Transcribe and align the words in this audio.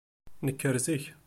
Nker 0.41 0.79
zik. 0.79 1.13